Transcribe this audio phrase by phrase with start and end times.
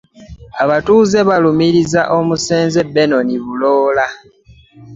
[0.63, 4.05] Abatuuze balumiriza omusenze Benon Bulora